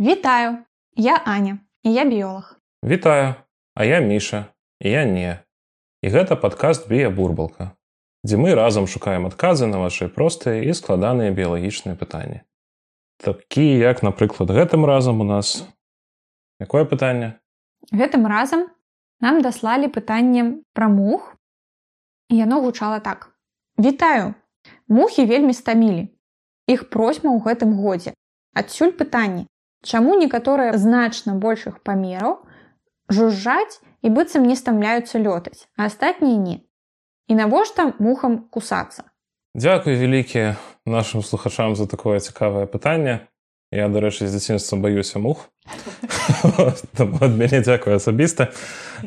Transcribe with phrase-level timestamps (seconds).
[0.00, 0.58] Вітаю,
[0.96, 2.56] я Аня і я біолог.
[2.84, 3.34] Вітаю,
[3.74, 4.44] а я міша
[4.80, 5.38] і я не.
[6.02, 7.76] І гэта падкаст біябурбалка,
[8.24, 12.40] дзе мы разам шукаем адказы на вашы простыя і складаныя біялагічныя пытанні.
[13.20, 15.68] Такі як, напрыклад, гэтым разам у нас
[16.56, 17.36] якое пытанне?
[17.92, 18.72] Гэтым разам
[19.20, 21.36] нам даслалі пытанне пра мух.
[22.32, 23.36] І яно гучала так.
[23.76, 24.34] Вітаю,
[24.88, 26.08] мухі вельмі стамілі.
[26.64, 28.16] Іх просьма ў гэтым годзе.
[28.56, 29.49] Адсюль пытанні,
[29.82, 32.40] чаму некаторыя значна большых памераў
[33.08, 36.56] жужжаць і быццам не стамляюцца лётаць, а астатнія не.
[37.28, 39.06] І навошта мухам кусацца.
[39.54, 40.54] Дзякуй вялікі
[40.86, 43.26] нашим слухачам за такое цікавае пытанне.
[43.70, 45.46] Я, дарэчы, з дзяцінства баюся мух.
[47.22, 48.50] ад мяне дзякую асабіста.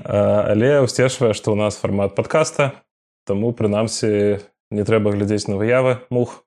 [0.07, 2.83] Але ўсцешвае, што ў нас фармат падкаста,
[3.23, 6.43] Таму прынамсі не трэба глядзець на выявы мух.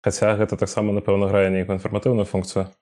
[0.00, 2.72] Хаця гэта таксама, напэўна, грае нейкую інфарматыўную функцыю.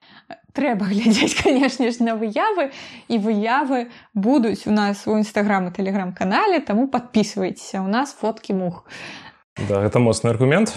[0.55, 2.71] Трэба глядзець, канешне ж, на выявы
[3.07, 8.85] і выявы будуць у нас у нстаграм і тэлеграм-канале, таму падпісвайцеся, у нас фоткі мух.
[9.55, 10.75] Да, гэта моцны аргумент.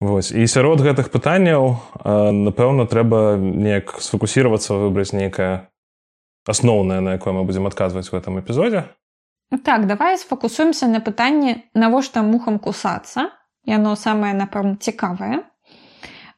[0.00, 0.30] Вось.
[0.30, 5.72] І сярод гэтых пытанняў, напэўна, трэба неяк сфокусіравацца, выбраць нейкае
[6.44, 8.92] асноўнае, на якое мы будзем адказваць у гэтым эпізодзе.
[9.64, 13.30] Так, давай сфокусуемся на пытанні, навошта мухам кусацца.
[13.66, 15.42] Яно самае, напэўна, цікавае.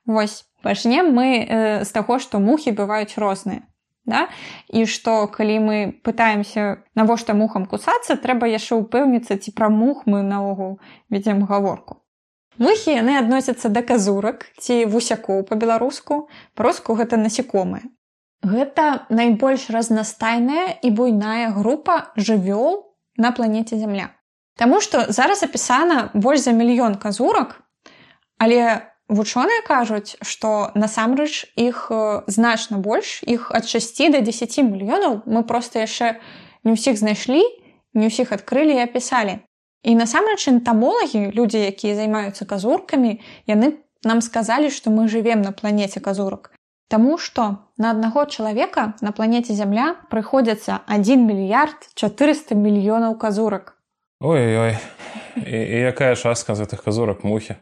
[0.07, 3.63] Вось пачнем мы э, з таго, што мухі бываюць розныя.
[4.09, 4.29] Да?
[4.73, 10.25] І што калі мы пытаемся, навошта мухам кусацца, трэба яшчэ ўпэўніцца, ці пра мух мы
[10.25, 10.81] наогул
[11.13, 12.01] вядзем гаворку.
[12.59, 16.27] Мухі яны адносяцца да казурак ці вусякоў па-беларуску,
[16.59, 17.85] проску гэта насекомыя.
[18.43, 24.11] Гэта найбольш разнастайная і буйная група жывёл на планеце зямля.
[24.59, 27.63] Таму што зараз апісана больш за мільён казурак,
[28.39, 31.89] але вучоныя кажуць, што насамрэч іх
[32.29, 36.21] значна больш іх ад 6 до 10 мільёнаў мы проста яшчэ
[36.65, 37.43] не ўсіх знайшлі,
[37.95, 39.41] не ўсіх адкрылі і апісалі.
[39.83, 46.01] І насамрэч энтамолагі, людзі, якія займаюцца казуркамі, яны нам сказалі, што мы жывем на планеце
[46.01, 46.53] казурак.
[46.89, 53.77] Таму што на аднаго чалавека на планеце зямля прыходзяцца 1 мільярд 400 мільёнаў казурак.
[54.21, 54.77] Ой-ой
[55.37, 57.57] і, якая частка з гэтых казурак мухі.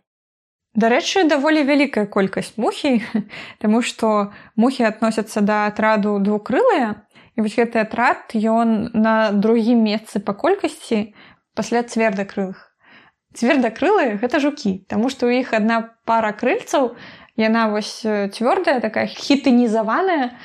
[0.76, 3.00] Дарэчы, даволі вялікая колькасць мухі,
[3.62, 7.03] Таму што мухі адносяцца да атраду двукрылыя.
[7.37, 11.12] І вось гэты атрад ён на другім месцы па колькасці
[11.56, 12.60] пасля цвердакрылых.
[13.36, 16.97] Цвердакрылы гэта жукі, Таму што ў іх адна пара крыльцаў,
[17.36, 20.36] яна вось цвёрдая такая хітынізаваная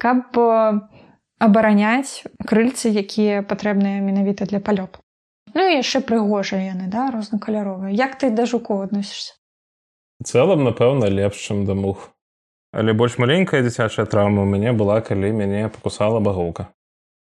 [0.00, 0.36] каб
[1.38, 5.04] абараняць крыльцы якія патрэбныя менавіта для палёту
[5.54, 9.36] ну і яшчэ прыгожыя яны да рознакаляровыя як ты да жукоў адносішся
[10.24, 12.10] цэлым напэўна лепш чым да мух
[12.72, 16.72] але больш маленькая дзіцячая траўма у мяне была калі мяне пакусала багоўка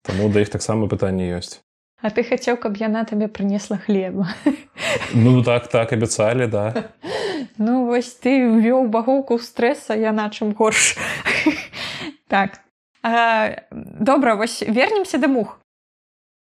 [0.06, 1.66] Таму да іх таксама пытанне ёсць
[2.02, 4.28] А ты хацеў, каб яна табе прынесла хлеба.
[5.14, 6.92] Ну так так абяцалі да.
[7.58, 10.96] Ну вось ты ввёў багоўку стрэса яна чым горш.
[12.28, 12.60] так.
[13.02, 15.58] А, добра, вось вернемся да мух.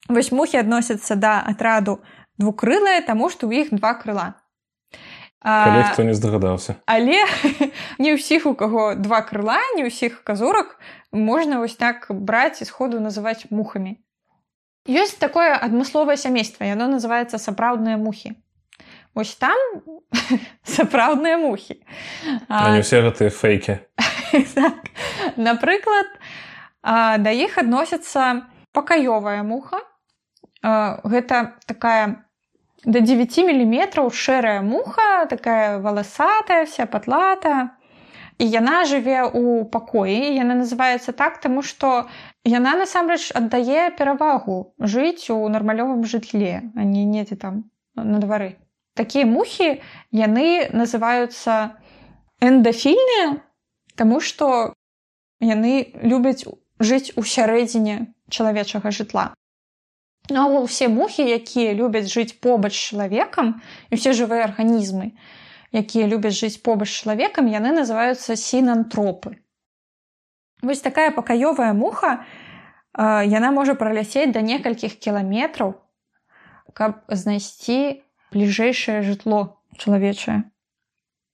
[0.08, 1.98] Вось мухі адносяцца да атраду
[2.38, 4.38] двукрылая, таму што ў іх два крыла.
[5.42, 6.76] А, хто не здагадаўся.
[6.84, 7.16] Але
[7.98, 10.76] не ўсіх у каго два крыла, не ўсіх казурак
[11.12, 13.96] можна вось так браць і сходу называць мухамі.
[14.84, 18.36] Ёсць такое адмысловае сямейства, яно называецца сапраўдныя мухі.
[19.16, 19.56] Вось там
[20.76, 21.80] сапраўдныя мухі.
[22.48, 23.80] А не ўсе гэтыя фэйкі.
[24.56, 24.92] так.
[25.40, 26.08] Напрыклад,
[26.84, 28.44] да іх адносяцца
[28.76, 29.80] пакаёвая муха.
[30.60, 32.28] Гэта такая
[32.84, 37.76] да 9 міліметраў шэрая муха, такая валасатая, вся патлата.
[38.40, 42.08] І яна жыве ў пакоі, яна называецца так, таму што
[42.44, 48.56] яна насамрэч аддае перавагу жыць у нармалёвым жытле а не недзе там на двары
[48.96, 51.76] такія мухі яны называюцца
[52.40, 53.40] эндафільныя
[54.00, 54.72] Таму што
[55.44, 56.48] яны любяць
[56.80, 59.34] жыць у сярэдзіне чалавечага жытла
[60.30, 63.58] Ну усе мухі якія любяць жыць побач чалавекам
[63.90, 65.12] і ўсе жывыя арганізмы
[65.74, 69.38] якія любяць жыць побач чалавекам яны называюцца сінантропы
[70.62, 72.20] Вось такая пакаёвая муха
[72.98, 75.72] яна можа пралясець да некалькіх кіламетраў,
[76.74, 78.04] каб знайсці
[78.34, 80.42] бліжэйшае жытло чалавечае.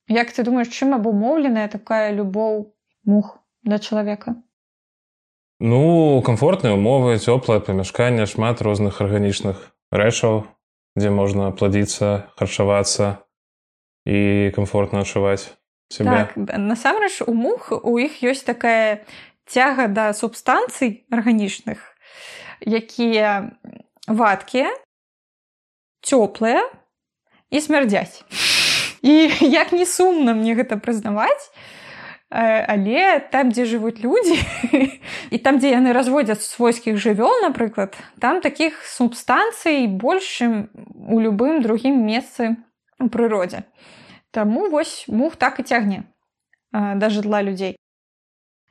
[0.08, 2.72] Як ты думаеш, чым абумоўленая такая любоў
[3.04, 4.36] мух да чалавека?
[5.60, 10.44] Ну, камфортныя умовы, цёплае памяшканне, шмат розных арганічных рэчаў,
[10.96, 13.24] дзе можна пладзіцца, харчавацца
[14.04, 15.56] і камфортна адчуваць
[15.88, 19.06] себе так, насамрэч у мух у іх ёсць такая
[19.46, 21.80] цяга да субстанцый арганічных
[22.60, 23.56] якія
[24.06, 24.70] вадкія
[26.02, 26.62] цёплыя
[27.50, 28.22] і смярдзяць.
[29.02, 31.50] І як не сумна мне гэта прызнаваць
[32.30, 34.34] але там дзе жывуць людзі
[35.30, 40.66] і там дзе яны разводзяць свойскіх жывёл напрыклад там такіх субстанцый большым
[41.06, 42.56] у любым другім месцы
[42.98, 43.62] у прыродзе
[44.34, 46.02] Таму вось мух так і цягне
[46.72, 47.78] да жытла людзей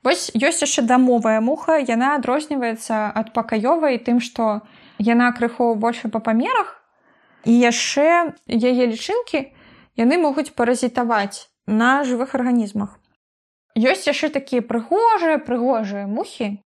[0.03, 4.67] Вось ёсць яшчэ дамовая муха яна адрозніваецца ад пакаёвай тым што
[4.99, 6.75] яна крыху больше па памерах
[7.47, 9.47] і яшчэ яе лічынкі
[9.95, 12.99] яны могуць паразітаваць на жывых арганізмах
[13.75, 16.63] ёсць яшчэ такія прыгожыя прыгожыя мухі.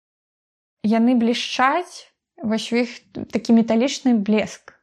[0.86, 2.90] Яны блішчаць вось у іх
[3.30, 4.78] такі металічны блеск.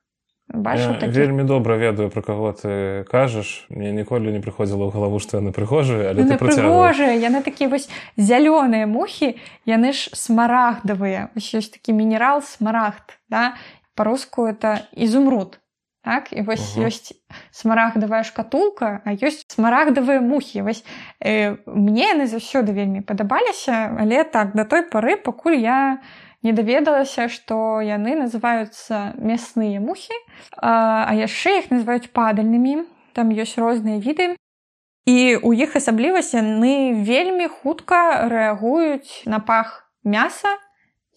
[0.50, 1.14] Бачу, такі...
[1.14, 3.70] вельмі добра ведаю пра каго ты кажаш.
[3.70, 7.86] Мне ніколі не прыходзіла ў галаву што яны прыгожыя але прыгожыя яны такія вось
[8.18, 9.38] зялёныя мухі
[9.70, 11.30] яны ж смарагдавыя.
[11.38, 13.54] Ёсць такі мінерал смарагд да?
[13.94, 15.62] Па-руску это ізумруд
[16.04, 16.88] так і вось угу.
[16.88, 17.12] ёсць
[17.52, 20.64] смарагдавая шкатулка а ёсць смарагдавыя мухі.
[20.64, 20.84] Вось
[21.20, 26.00] э, мне яны заўсёды вельмі падабаліся але так да той пары пакуль я
[26.42, 30.16] не даведалася што яны называюцца мясныя мухі
[30.56, 32.88] а, а яшчэ іх называюць падальнымі.
[33.14, 34.40] Там ёсць розныя віды.
[35.10, 40.56] І у іх асаблівасць яны вельмі хутка рэагуюць на пах мяса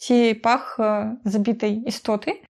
[0.02, 0.74] ці пах
[1.22, 2.42] забітай істоты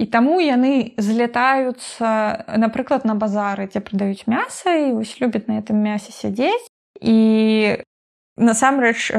[0.00, 2.08] І таму яны злятаюцца,
[2.56, 6.64] напрыклад, на базары, дзе прадаюць мяса і вось любяць на гэтым мясе сядзець.
[7.04, 7.84] І
[8.40, 9.12] насамрэч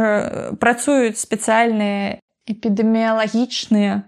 [0.58, 2.18] працуюць спецыяльныя
[2.50, 4.02] эпідэміялагічныя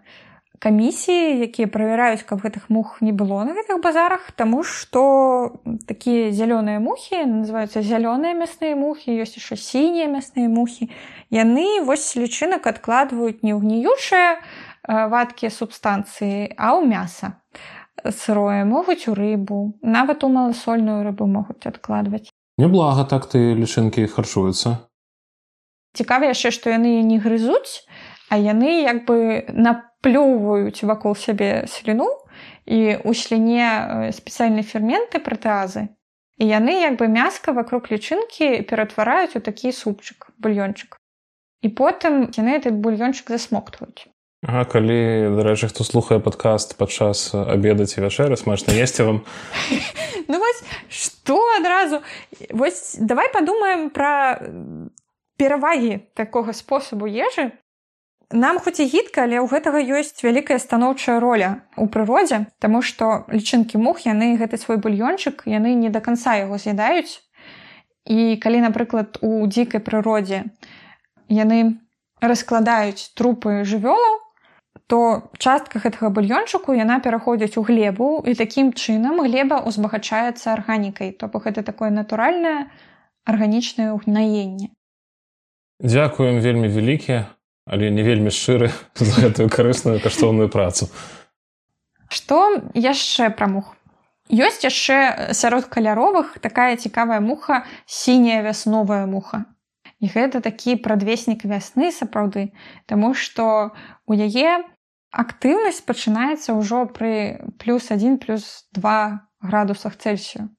[0.63, 6.79] камісіі, якія правяраюць, каб гэтых мух не было на гэтых базарах, Таму што такія зялёныя
[6.79, 10.87] мухі называюцца зялёныя мясныя мухі, ёсць яшчэ сінія мясныя мухі.
[11.29, 14.39] Яны вось лічынак адкладваюць не ўгніючае,
[14.87, 17.39] вадкія субстанцыі, а ў мяса
[18.11, 22.27] сырое могуць у рыбу, нават у маласольную рыбу могуць адкладваць.
[22.57, 24.89] Няблага так ты лічынкі харчуюцца.
[25.93, 27.85] Цікава яшчэ, што яны не грызуць,
[28.29, 32.09] а яны як бы наплёўваюць вакол сябе сліну
[32.65, 35.93] і ў сліне спецыяльныя ферменты пратэазы.
[36.41, 40.97] І яны як бы мяска вакруг лічынкі ператвараюць у такі супчык, бульёнчык.
[41.61, 44.09] І потым яны этот бульёнчык засмоктваюць.
[44.43, 49.19] А калі дарэчы хто слухае падкаст падчас абеда ці вячэры смачна есці вам.
[50.27, 51.99] Ну вось што адразу?
[52.51, 54.39] Вось давай падумаем пра
[55.39, 57.51] перавагі такога спосабу ежы.
[58.31, 63.23] Нам хоць і гідка але ў гэтага ёсць вялікая станоўчая роля у прыродзе Таму што
[63.31, 67.23] лічынкі мух яны гэты свой бульёнчык яны не да канца яго з'ядаюць.
[68.03, 70.51] І калі напрыклад у дзікай прыродзе
[71.31, 71.79] яны
[72.19, 74.22] раскладаюць трупы жывёлаў
[74.87, 81.15] то частка гэтага бульёнчыку яна пераходзіць у глебу і такім чынам глеба ўзбагачаецца арганікай.
[81.15, 82.69] То бок гэта такое натуральнае
[83.25, 84.73] арганічнае ўгнаенне.
[85.83, 87.31] Дзякуем вельмі вялікія
[87.65, 90.89] але не вельмі шчыры за гэтую карысную каштоўную працу.
[92.09, 93.73] Што яшчэ пра мух?
[94.31, 99.45] Ёсць яшчэ сярод каляровых такая цікавая муха сіняя вясновая муха.
[100.03, 102.51] І гэта такі прадвеснік вясны сапраўды,
[102.85, 103.71] Таму што
[104.05, 104.63] у яе
[105.13, 110.49] актыўнасць пачынаецца ўжо пры плюс 1 плюс 2 градусах цельсію.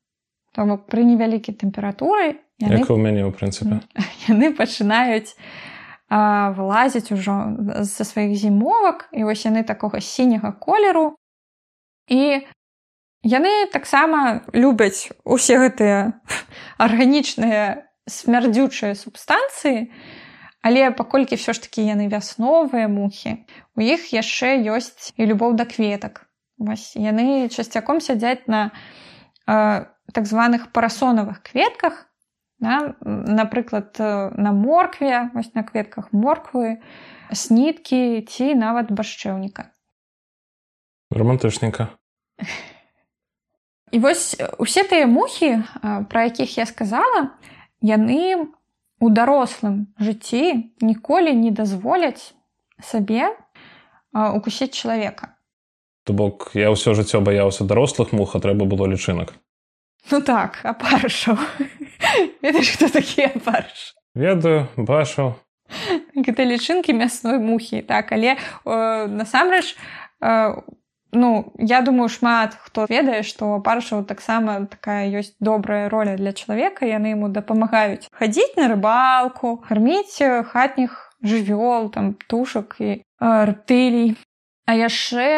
[0.54, 3.82] Таму пры невялікай тэмпературы яны, у мяне ў прынцыпе
[4.30, 5.34] яны пачынаюць
[6.06, 11.18] а, вылазіць ужо з-за сваіх зімовак і вось яны такога сіняга колеру.
[12.06, 12.46] І
[13.26, 16.14] яны таксама любяць усе гэтыя
[16.86, 19.90] арганічныя смярдзючыя субстанцыі,
[20.64, 23.44] але паколькі ўсё ж такі яны вясновыя мухі,
[23.76, 26.24] у іх яшчэ ёсць і любоў да кветак.
[26.56, 28.72] Вось, яны часцяком сядзяць на
[29.44, 29.84] э,
[30.16, 32.08] так званых парасонавых кветках,
[32.64, 32.96] да?
[33.04, 36.80] напрыклад, на моркве, вось на кветках морквы,
[37.28, 39.68] сніткі ці нават башчэўніка.
[41.12, 41.92] Романтычніка.
[43.92, 45.60] І вось усе тыя мухі,
[46.08, 47.36] пра якіх я сказала,
[47.84, 48.48] яны
[49.00, 52.34] у дарослым жыцці ніколі не дазволяць
[52.82, 53.34] сабе
[54.12, 55.34] укусіць чалавека.
[56.04, 59.34] То бок я ўсё жыццё баяўся дарослых мух, а трэба было лічынак.
[60.10, 61.40] Ну так, апаршаў.
[62.44, 63.96] Ведаеш, хто такі апарш?
[64.14, 65.40] Ведаю, бачыў.
[66.12, 69.74] Гэта лічынкі мясной мухі, так, але насамрэч
[71.14, 76.86] ну я думаю шмат хто ведае што паршаў таксама такая ёсць добрая роля для чалавека
[76.90, 80.20] яны яму дапамагаюць хадзіць на рыбалку карміць
[80.52, 84.16] хатніх жывёл там тушак і артылій
[84.66, 85.28] а яшчэ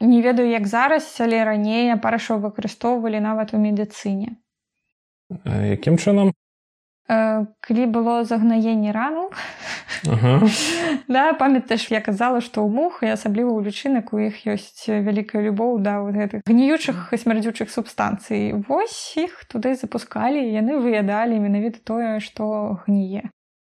[0.00, 4.38] не ведаю як зараз але раней парашоў выкарыстоўвалі нават у медыцыне.
[5.44, 6.32] Якім чынам
[7.08, 9.30] калі было загнаенне рану.
[10.06, 10.40] Ага.
[11.08, 15.42] да памятаеш я казала што ў мух і асабліва ў лічынак у іх ёсць вялікая
[15.42, 22.20] любоў да вот гэтых гніючых смярдзючых субстанцый вось іх туды запускалі яны выядалі менавіта тое
[22.20, 23.32] што гніе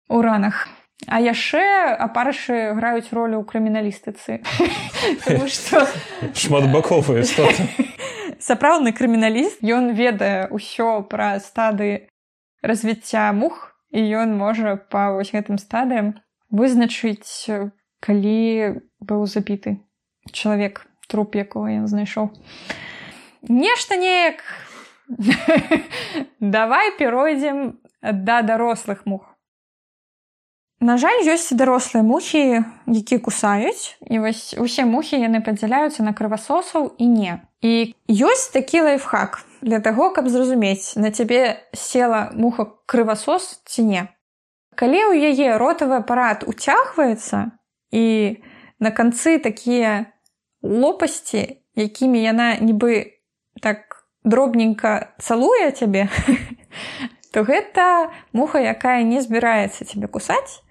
[0.09, 0.67] у ранах.
[1.07, 4.41] А яшчэ апарышы граюць ролю ў крыміналістыцы
[6.41, 7.23] шматбаковыя
[8.41, 12.09] сапраўдны крыміналіст ён ведае ўсё пра стады
[12.63, 16.15] развіцця мух і ён можа па вось гэтым стадыям
[16.51, 17.51] вызначыць
[18.01, 18.39] калі
[19.01, 19.79] быў забіты
[20.33, 22.33] чалавек труп якого ён знайшоў
[23.49, 24.43] нешта неяк
[26.41, 29.35] давай перайдзем да дарослых мух.
[30.81, 36.95] На жаль, ёсць дарослыя мухі, якія кусаюць і вось усе мухі яны падзяляюцца на крывасосаў
[37.03, 37.43] і не.
[37.67, 44.03] І ёсць такі лайфхак для таго, каб зразумець, на цябе села муха крывасос ці не.
[44.79, 47.59] Калі ў яе ротавы апарат уцягваецца
[47.91, 48.05] і
[48.79, 50.15] на канцы такія
[50.63, 53.19] лопасці, якімі яна нібы
[53.63, 56.07] так дробненька цалуе цябе,
[57.33, 60.63] то гэта муха, якая не збіраецца цябе кусаць,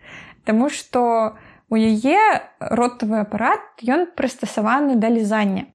[0.48, 1.36] Таму што
[1.68, 2.20] у яе
[2.64, 5.68] ротавы апарат ён прыстасаваны да лізання.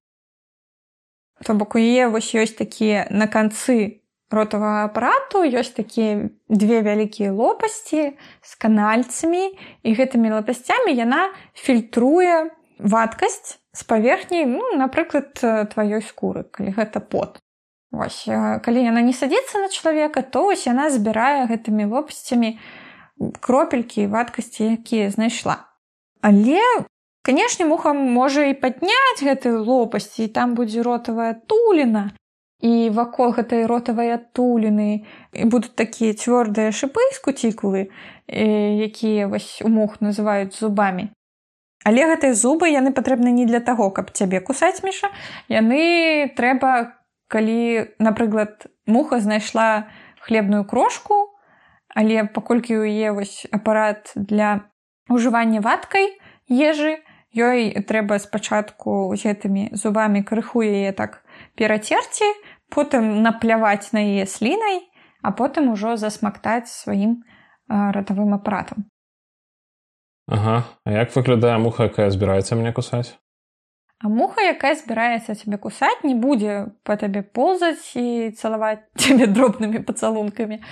[1.44, 7.32] То бок у яе вось ёсць такія на канцы ротавага апарату ёсць такія две вялікія
[7.32, 15.32] лопасці з канальцамі і гэтымі лопасцямі яна фільтруе вадкасць з паверхняй ну, напрыклад
[15.72, 17.40] тваёй скуры, калі гэта пот.
[17.92, 22.56] Вось, калі яна не садзіцца на чалавека, то вось яна збірае гэтымі лопасцямі,
[23.40, 25.72] кропелькі вадкасці якія знайшла
[26.22, 26.60] але
[27.22, 32.10] канешне муха можа і падняць гэтую лопасці і там будзе ротавая туліна.
[32.62, 35.02] І вакол гэтай ротавай адтуліны
[35.50, 37.90] будуць такія цвёрдыя шыпы з куцікулы
[38.30, 41.10] якія вось у мух называюць зубамі.
[41.82, 45.10] Але гэтыя зубы яны патрэбны не для таго каб цябе кусаць міша.
[45.50, 46.94] Яны трэба
[47.26, 49.90] калі напрыклад муха знайшла
[50.22, 51.32] хлебную крошку
[51.94, 54.68] але паколькі ў яе вось апарат для
[55.12, 56.08] ужывання вадкай
[56.48, 57.04] ежы
[57.36, 61.22] ёй трэба спачатку з гэтымі зубамі крыху яе так
[61.56, 62.28] перацерці
[62.72, 64.88] потым напляваць на яе слінай
[65.22, 67.22] а потым ужо засмактаць сваім
[67.68, 68.90] ратавым апаратам.
[70.26, 70.64] Ага.
[70.84, 73.18] А як выглядае муха якая збіраецца мне кусаць?
[74.02, 79.82] А муха якая збіраецца цябе кусаць не будзе па табе ползаць і цалаваць цябе дробнымі
[79.86, 80.62] пацалункамі.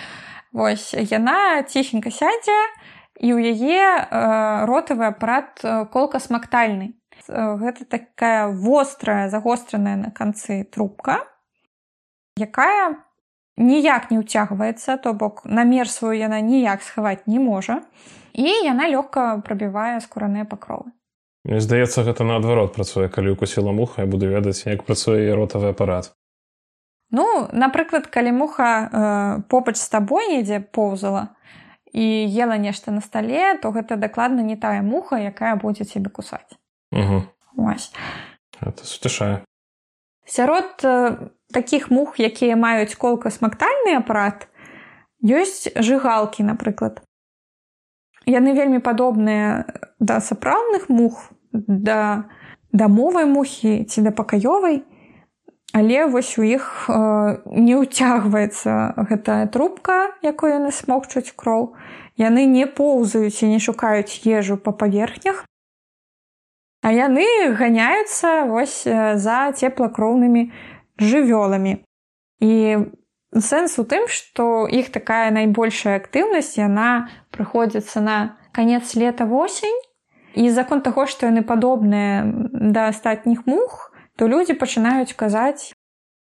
[0.53, 2.59] Вось яна ціхенька сядзе
[3.21, 5.61] і ў яе э, ротавы апарат
[5.93, 6.97] колка-смактальны.
[7.29, 11.29] Э, гэта такая вострая загостраная на канцы трубка,
[12.41, 13.05] якая
[13.61, 17.85] ніяк не ўцягваецца, то бок намер сваю яна ніяк схаваць не можа
[18.33, 20.97] і яна лёгка прабівае скураныя пакровы.
[21.45, 26.13] Мне здаецца, гэта наадварот працуе, калі укусіла муха, я буду ведаць, як працуе ротавы апарат.
[27.11, 31.35] Ну, напрыклад, калі муха э, побач з табой недзе поўзала
[31.93, 36.55] і ела нешта на стале, то гэта дакладна не тая муха, якая будзе цябе кусаць.
[38.83, 39.43] Суцішае.
[40.27, 41.17] Сярод э,
[41.51, 44.47] такіх мух, якія маюць колка-смактальны апарат,
[45.23, 47.03] ёсць жыгалкі, напрыклад.
[48.27, 49.67] Яны вельмі падобныя
[49.99, 52.31] да сапраўдных мух, да
[52.71, 54.87] дамовай мухі ці да пакаёвай,
[55.73, 61.77] Але вось у іх э, не ўцягваецца гэтая трубка, якой яны смокчуць кроў.
[62.19, 65.47] Яны не поўзаюць і не шукаюць ежу па паверхнях.
[66.83, 70.51] А яны ганяюцца вось за цеплакроўнымі
[70.99, 71.85] жывёламі.
[72.41, 72.53] І
[73.37, 78.17] сэнс у тым, што іх такая найбольшая актыўнасць яна прыходзіцца на
[78.53, 79.77] канец лета восень.
[80.35, 83.90] І закон таго, што яны падобныя да астатніх мух,
[84.21, 85.73] то людзі пачынаюць казаць,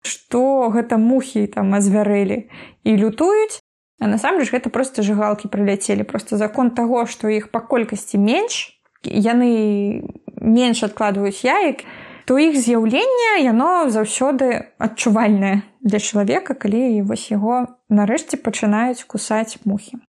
[0.02, 2.50] што гэта мухі там азвярэлі
[2.82, 3.62] і лютуюць.
[4.02, 8.74] А насамрэч гэта проста жыгалкі прыляцелі просто закон таго, што іх па колькасці менш
[9.06, 10.02] яны
[10.42, 11.86] менш адкладваюць яек,
[12.26, 20.02] то іх з'яўленне яно заўсёды адчувальнае для чалавека, калі вось яго нарэшце пачынаюць кусаць мухі.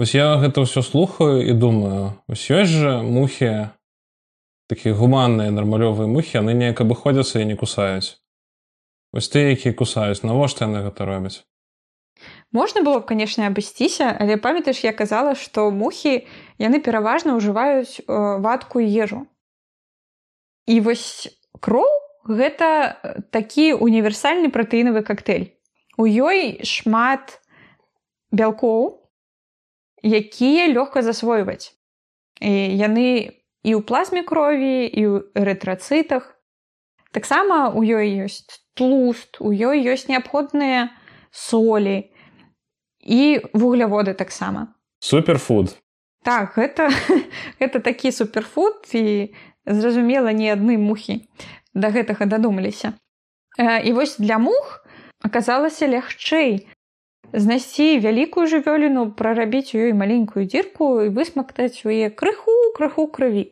[0.00, 3.76] Вось я гэта ўсё слухаю і думаю, ось ёсць жа мухі
[4.70, 8.22] такія гуманныя нармалёвыя мухі яны неяк абыходзяцца і не кусаюць.
[9.10, 11.42] Вось ты якія кусаюць навошта яны гэта робяць?
[12.54, 16.22] Можна было б канешне абысціся але памятаеш я казала што мухі
[16.62, 18.04] яны пераважна ўжываюць э,
[18.38, 19.26] вадку ежу.
[20.70, 21.26] І вось
[21.58, 21.90] кроў
[22.30, 22.66] гэта
[23.02, 25.50] э, такі універсальны пратэінавы коктейль
[25.98, 27.42] у ёй шмат
[28.30, 29.02] бялкоў
[30.06, 31.74] якія лёгка засвойваць.
[32.40, 36.36] І яны і ў плазме крові і ў эрытрацытах.
[37.12, 38.46] Таксама у ёй ёсць
[38.78, 40.94] тлуст у ёй ёсць неабходныя
[41.30, 42.08] солі
[43.00, 44.74] і вугляводы таксама.
[45.00, 45.76] Суперфуд.
[46.24, 46.88] Так гэта
[47.60, 49.34] гэта такі суперфуд і
[49.66, 51.24] зразумела не адны мухі
[51.74, 52.96] да гэтага дадумаліся.
[53.60, 54.84] І вось для мух
[55.20, 56.66] аказалася лягчэй
[57.32, 63.46] знайсці вялікую жывёліну прарабіць у ёй маленькую дзірку і высмактаць у яе крыху крыху крыві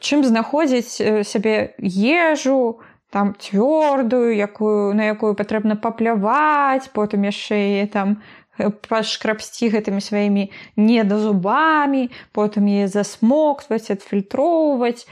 [0.00, 2.80] чым знаходзіць сябе ежу
[3.14, 8.18] там цвёрдую якую на якую патрэбна папляваць потым яшчэ там
[8.88, 15.06] пашкрабсці гэтымі сваімі недазубамі, потым яе засмокваць, адфільтроўваць.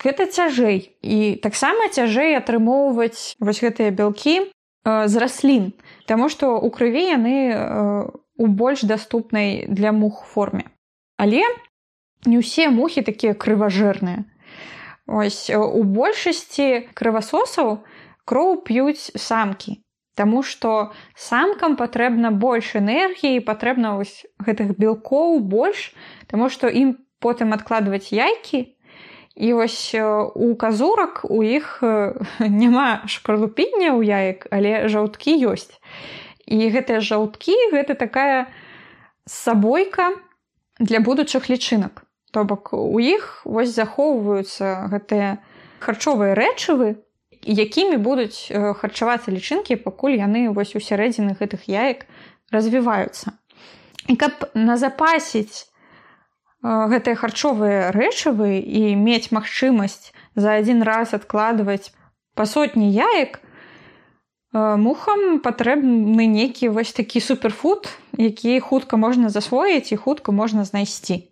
[0.00, 0.90] Гэта цяжэй.
[1.02, 4.50] І таксама цяжэй атрымоўваць вось гэтыя бялкі
[4.84, 5.72] з раслін,
[6.06, 10.72] Таму што ў крыві яны э, у больш даступнай для мух форме.
[11.20, 11.44] Але
[12.24, 14.24] не ўсе мухі такія крыважэрныя.
[15.06, 17.84] Ось у большасці крывасосаў
[18.24, 19.84] кроў п'юць самкі.
[20.16, 25.92] Таму што самкам патрэбна больш энергіі, патрэбна вось гэтых белкоў больш,
[26.26, 28.79] Таму што ім потым адкладваць яйкі.
[29.36, 29.94] І вось
[30.34, 31.82] у казурак у іх
[32.40, 35.76] няма шкарлупіння ў яек, але жаўткі ёсць.
[36.50, 38.50] І гэтыя жаўткі гэта такая
[39.26, 40.18] сабойка
[40.78, 42.02] для будучых лічынак.
[42.30, 45.38] То бок у іх вось захоўваюцца гэтыя
[45.78, 46.98] харчовыя рэчывы,
[47.42, 52.04] якімі будуць харчавацца лічынкі пакуль яны вось у сярэдзіны гэтых яек
[52.52, 53.32] развіваюцца
[54.08, 55.69] і каб назапасіць
[56.62, 61.92] гэтыя харчовыя рэчывы і мець магчымасць за адзін раз адкладваць
[62.36, 63.40] па сотні яек
[64.52, 71.24] мухам патрэбны нейкі вось такі суперфуд які хутка можна засвоіць і хутка можна знайсці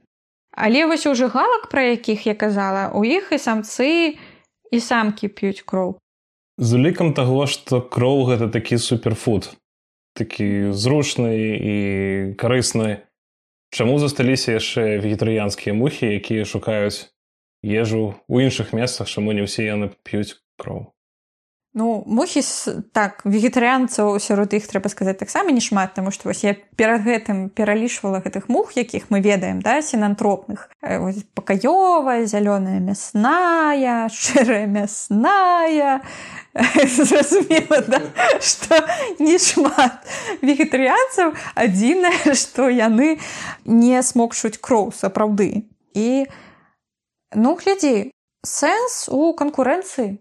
[0.53, 4.19] але вось у жыгалак пра якіх я казала у іх і самцы
[4.71, 5.97] і самкі п'юць кроў.
[6.59, 9.55] З улікам таго, што кроў гэта такі суперфуд,
[10.19, 11.77] такі зручны і
[12.35, 13.07] карысны.
[13.71, 17.13] Чаму засталіся яшчэ вегетарыянскія мухі, якія шукаюць
[17.63, 20.95] ежу ў іншых месцах, чаму не ўсе яны п'юць кроў.
[21.79, 22.43] Ну мухі
[22.91, 27.55] так вегетарыянцаў сярод іх трэба сказаць таксама не шмат таму што вось я перад гэтым
[27.55, 30.67] пералічвала гэтых мух якіх мы ведаем да сенантропных
[31.39, 36.03] пакаёвая зялёная мясная шчырая мясная.
[36.99, 38.03] Зразумела да,
[38.43, 38.83] што
[39.23, 40.03] не шмат
[40.43, 43.23] вегетарыянцаў адзінае што яны
[43.63, 45.71] не смокчуць кроў сапраўды.
[45.95, 46.27] І
[47.39, 48.11] ну глядзі
[48.43, 50.19] сэнс у канкурэнцыі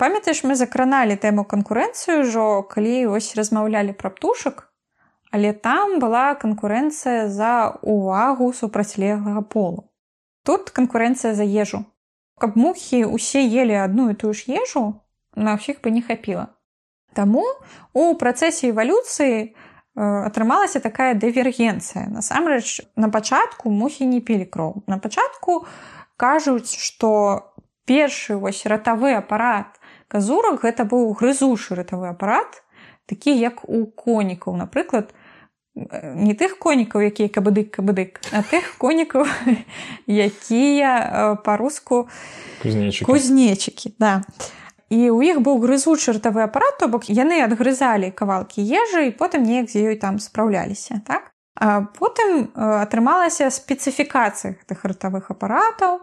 [0.00, 4.66] памятаеш мы закраналі тэму канкурэнцыю ўжо калі вось размаўлялі пра птушак
[5.30, 9.90] але там была канкурэнцыя за увагу супрацьлеглага полу.
[10.44, 11.84] Тут канкурэнцыя за ежу.
[12.38, 15.00] Каб мухі усе ели адну і тую ж ежу
[15.36, 16.50] на ўсіх бы не хапіла.
[17.14, 17.44] Таму
[17.92, 19.50] у працэсе эвалюцыі э,
[20.00, 22.08] атрымалася такая дывергенцыя.
[22.10, 24.82] Насамрэч на пачатку мухі не пілі кроў.
[24.86, 25.66] На пачатку
[26.16, 29.79] кажуць што першы вось ратавы апарат
[30.10, 32.62] казурак гэта быў грызушы рытавы апарат
[33.06, 34.58] такі як у конікаў.
[34.58, 35.14] Напрыклад
[35.74, 39.26] не тых конікаў якія кабыдык кабыдык а тых конікаў
[40.06, 42.08] якія па-руску
[43.06, 43.94] кузнечыкі.
[43.98, 44.22] да.
[44.90, 49.46] І у іх быў грызучы ртавы апарат то бок яны адгрызалі кавалкі ежы і потым
[49.46, 51.30] неяк з ёй там спраўляліся так?
[51.54, 56.02] А потым атрымалася спецыфікацыя гэтых ртавых апаратаў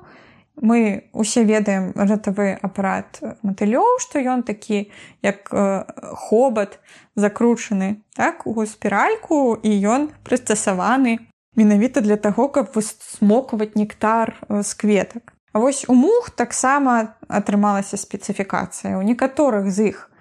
[0.61, 4.89] мы усе ведаем ратавы апарат матылёў што ён такі
[5.21, 6.79] як э, хобат
[7.15, 11.19] закручаны так у спіральку і ён прыстасаваны
[11.55, 15.33] менавіта для таго каб смокваць нектар з э, кветак.
[15.53, 18.97] А вось у мух таксама атрымалася спецыфікацыя.
[18.97, 20.11] У некаторых з іх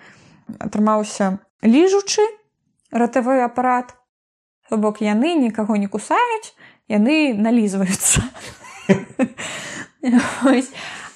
[0.58, 2.24] атрымаўся ліжучы
[2.90, 3.92] ратавы апарат.
[4.70, 6.56] Бок яны нікаго не кусаюць
[6.88, 8.22] яны налізваюцца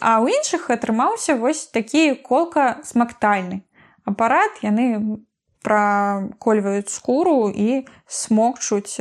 [0.01, 3.65] А ў іншых атрымаўся вось такі колка смактальны.
[4.05, 5.21] апарат яны
[5.61, 8.97] пракольваюць скуру і смокчуць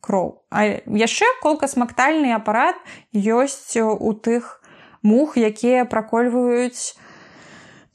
[0.00, 0.40] кроў.
[0.50, 2.76] А яшчэ колка смактальны апарат
[3.12, 4.64] ёсць у тых
[5.02, 6.96] мух якія пракольваюць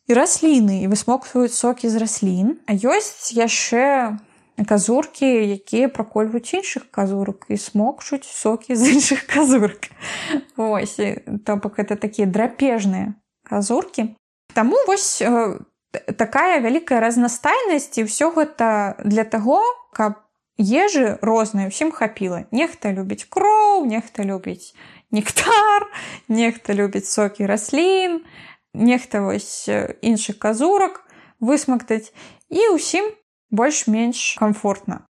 [0.06, 4.18] і расліны і высмокваюць сокі з раслін а ёсць яшчэ
[4.64, 9.92] казуркі якія пракольваюць іншых казурак і смокчуць сокі з іншых казурак
[10.56, 11.00] ось
[11.44, 14.16] то бок это такія драпежныя казуркі
[14.56, 15.60] Таму вось э,
[16.16, 19.60] такая вялікая разнастайнасць і ўсё гэта для таго
[19.92, 20.24] каб
[20.56, 24.72] ежы розныя ўсім хапіла нехта любіць кроў нехта любіць
[25.12, 25.92] нектар
[26.32, 28.24] нехта любіць сокі раслін
[28.72, 29.68] нехта вось
[30.00, 31.04] іншых казурак
[31.44, 32.16] высмактаць
[32.48, 33.12] і ўсім
[33.52, 35.06] больш-менш комфортна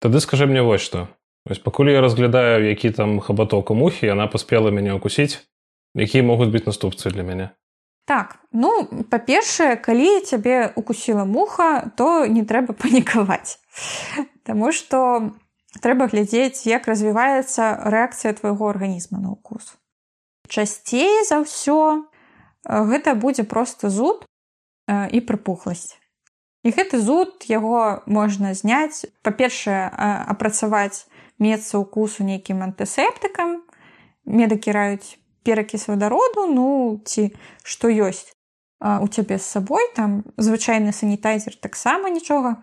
[0.00, 1.08] тады скажи мне вось што
[1.46, 5.46] вось пакуль я разглядаю які там хабаток у мухі яна паспела мяне укусіць
[5.94, 7.50] якія могуць быць наступцы для мяне
[8.06, 13.60] так ну па-першае калі цябе укусіла муха то не трэба панікаваць
[14.44, 15.30] Таму што
[15.78, 19.76] трэба глядзець як развіваецца рэакцыя твайго арганізма на укус.
[20.50, 22.10] Часцей за ўсё
[22.66, 24.26] гэта будзе просто зуд
[24.90, 25.99] і прыпухласць.
[26.62, 29.88] І гэты зуд яго можна зняць, па-першае,
[30.28, 31.08] апрацаваць
[31.40, 33.64] месца укусу нейкім антысептыкам,
[34.28, 37.32] медакі раюць перакіс вадароду, ну ці
[37.64, 38.36] што ёсць
[38.80, 42.60] у цябе з сабой, там звычайны санітайзер таксама нічога.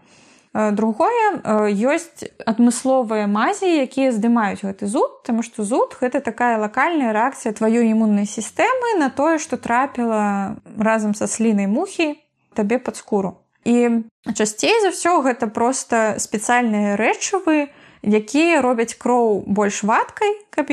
[0.53, 7.53] Другое ёсць адмысловыя мазі якія здымаюць гэты зуд тому что зуд гэта такая лакальная рэакцыя
[7.53, 12.17] тваёй імуннай сістэмы на тое что трапіла разам са слінай мухі
[12.57, 17.69] табе под скуру і часцей за ўсё гэта просто спецыяльныя рэчывы
[18.03, 20.69] якія робяць кроў больш вадкай каб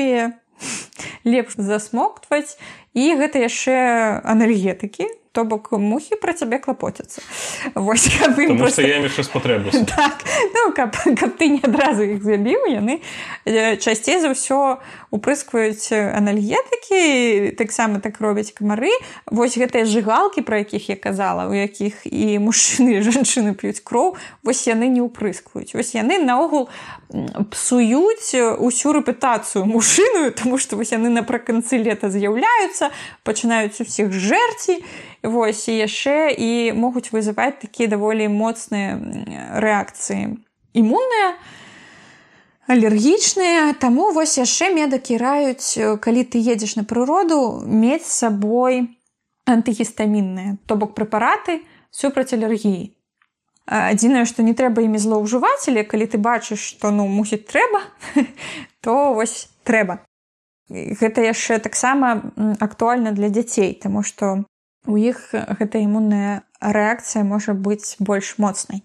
[1.25, 2.57] лепш засмоктваць.
[2.95, 3.75] І гэта яшчэ
[4.23, 7.19] анальгетыкі то бок мухі пра цябе клапоцяцца.
[7.75, 8.81] Просто...
[9.23, 13.03] спатрэбу так, ну, каб, каб ты не адразу іх забіў яны
[13.83, 14.79] часцей за ўсё
[15.11, 18.91] упрыскваюць анальгетыкі таксама так робяць камары
[19.27, 24.63] вось гэтыя жыгалкі пра якіх я казала у якіх і мужчыны жанчыны п'юць кроў вось
[24.71, 26.71] яны не ўпрыскваюць вось яны наогул
[27.51, 32.91] псуюць усю рэпутацыю мужчыную тому што вось яны напрыканцы лета з'яўляюцца
[33.23, 34.79] пачынаюць усіх жэрці
[35.23, 38.99] Вось і яшчэ і могуць вызываць такія даволі моцныя
[39.61, 40.41] рэакцыі
[40.75, 41.37] імунныя,
[42.67, 48.99] алергічныя, Таму вось яшчэ медакі раюць, калі ты едзеш на прыроду, мець з сабой
[49.45, 52.91] антыгістамінныя, то бок прэпараты супраць алергіі.
[53.65, 57.81] Адзінае, што не трэба імі злоўжываць, але калі ты бачыш, што ну мусіць трэба,
[58.85, 60.05] то вось трэба.
[60.69, 64.45] Гэта яшчэ таксама актуальна для дзяцей, таму што
[64.87, 68.81] у іх гэта імунная рэакцыя можа быць больш моцнай.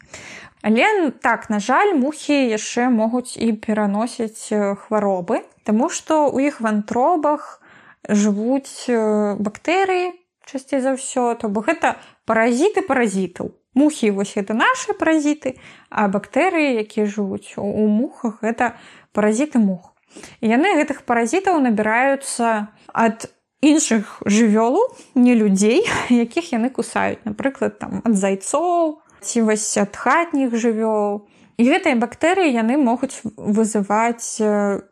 [0.62, 4.52] Але так, на жаль, мухі яшчэ могуць і пераносіць
[4.84, 7.60] хваробы, Таму што ў іх вантробах
[8.08, 10.16] жывуць бактэрыі
[10.48, 13.54] часцей за ўсё, то бок гэта паразіты паразітаў.
[13.78, 15.54] Мухі вось гэта нашы паразіты,
[15.94, 18.74] а бактэрыі, якія жывуць у мухах, гэта
[19.14, 19.94] паразіты мух.
[20.42, 24.80] І яны гэтых паразітаў набіраюцца ад іншых жывёлу
[25.14, 27.20] не людзей якіх яны кусаюць.
[27.24, 31.28] Напрыклад там ад зайцоў ці вось ад хатніх жывёл.
[31.60, 34.40] І гэтыя бактэрыі яны могуць вызываць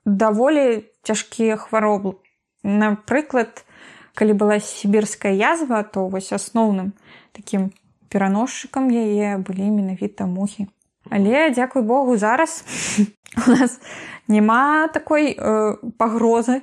[0.04, 2.20] даволі цяжкія хваробы.
[2.62, 3.64] Напрыклад
[4.12, 6.92] калі была сібірская язва то вось асноўным
[7.32, 7.72] такім
[8.12, 10.68] пераносчыкам яе былі менавіта мухі.
[11.08, 12.64] Але дзякуй богу зараз
[13.46, 13.80] у нас
[14.28, 16.62] няма такой э, пагрозы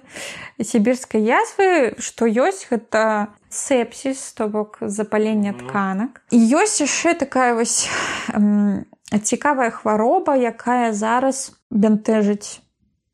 [0.61, 6.21] сібірскай язвы што ёсць гэта сепсіс то бок запалення тканак.
[6.31, 7.89] І ёсць яшчэ такая вось
[8.29, 12.61] э, цікавая хвароба якая зараз бянтэжыць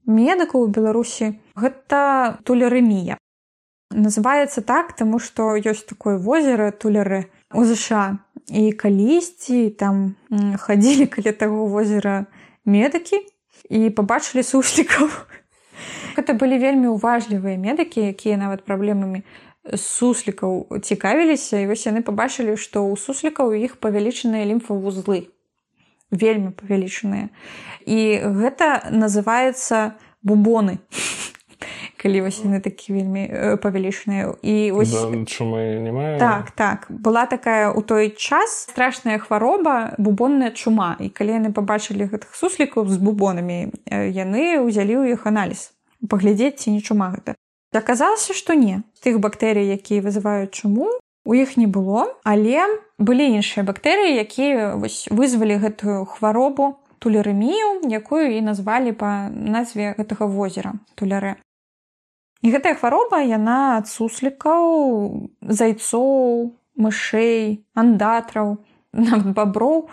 [0.05, 1.39] медыку ў беларусі.
[1.55, 3.17] Гэта тулерэмія.
[3.91, 8.19] Называецца так таму што ёсць такое возера тулеры у ЗША.
[8.51, 10.15] І калісьці там
[10.63, 12.27] хадзілі каля таго возера
[12.65, 13.23] медыкі
[13.71, 15.07] і пабачылі суслікаў.
[16.19, 19.23] Гэта былі вельмі ўважлівыя медыкі, якія нават праблемамі
[19.63, 25.31] суслікаў цікавіліся і вось яны пабачылі, што ў суслікаў у іх павялічаныя лімфавузлы
[26.11, 27.31] вельмі павялічаныя.
[27.87, 30.83] І гэта называецца бубоны
[32.01, 34.89] калі вось яны такі вельмі э, павялічныя і ось...
[35.29, 35.77] чумы
[36.17, 36.89] так так.
[36.89, 40.97] Была такая у той час страшная хвароба бубонная чума.
[40.97, 45.77] І калі яны пабачылі гэтых суслікаў з бубонамі э, яны ўзялі ў іх аналіз.
[46.09, 47.37] Паглядзець ці не чума гэта.
[47.69, 48.81] Аказалася што не.
[49.05, 50.89] Тых бактэрый якія вызываюць чуму
[51.21, 52.09] у іх не было.
[52.25, 52.65] Але
[52.97, 54.73] былі іншыя бактэрыі якія
[55.13, 61.37] вызвалі гэтую хваробу тулерэмію якую і назвалі па назве гэтага возера тулярэ
[62.41, 68.57] і гэтая хвароба яна ад суслікаў зайцоў мышэй андатраў
[69.07, 69.89] нават баброў.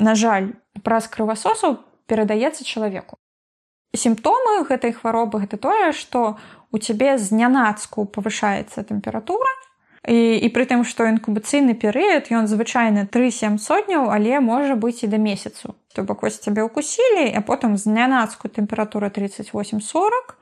[0.00, 3.20] На жаль праз крывасосаў перадаецца чалавеку.
[3.94, 6.38] Сімптомы гэтай хваробы гэта тое што
[6.70, 9.50] у цябе знянацку павышаецца тэмпература
[10.06, 15.10] і, і пры тым што інкубацыйны перыяд ён звычайна 37 сотняў але можа быць і
[15.10, 15.74] да месяцу.
[15.90, 20.38] То бок вось цябе ўкусілі а потым знянацку тэмпература 3840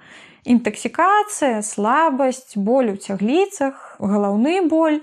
[0.49, 5.01] інтаксікацыя слабасць боль у цягліцах галаўны боль.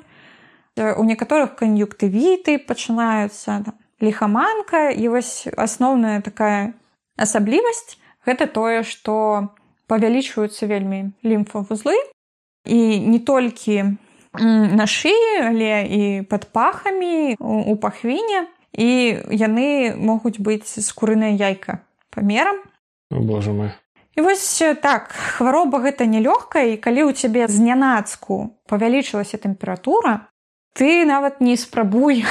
[0.75, 3.61] У некаторых кан'юктывіты пачынаюцца
[4.01, 6.73] лихаманка і вось асноўная такая
[7.15, 7.95] асаблівасць
[8.27, 9.53] гэта тое што
[9.87, 11.95] павялічваюцца вельмі лімфавузлы
[12.65, 13.95] і не толькі
[14.35, 18.89] на шыі але і пад пахамі у пахвіне і
[19.31, 21.79] яны могуць быць скурыная яйка
[22.11, 22.59] памерам
[23.09, 23.71] Боже мой
[24.15, 30.31] І вось так хвароба гэта нелёгкая і калі ў цябе знянацку павялічылася тэмпература
[30.75, 32.23] ты нават не спрабуй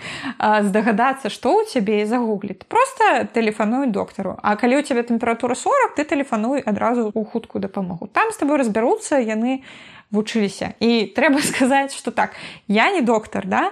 [0.66, 4.38] здагадацца што ў цябе і загугліць просто тэлефануй доктару.
[4.42, 8.10] А калі ў цябе тэмпература 40 ты тэлефануй адразу у хуткую дапамогу.
[8.10, 9.62] Там з тобой разбяруцца яны
[10.10, 10.74] вучыліся.
[10.82, 12.34] І трэба сказаць что так
[12.66, 13.70] я не доктар да?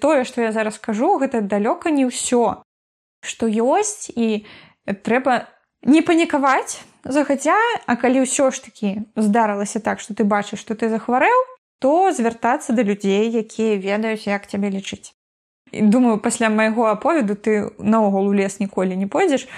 [0.00, 2.64] Тое што я зараз скажу гэта далёка не ўсё
[3.24, 4.44] што ёсць і
[4.84, 5.48] трэба
[5.84, 10.88] не панікаваць загадзя а калі ўсё ж такі здарылася так што ты бачыш што ты
[10.88, 15.18] захварэў то звяртацца да людзей, якія ведаюць, як цябе лічыць.
[15.74, 19.48] І думаю, пасля майго аповеду ты наогул у лес ніколі не пойдзеш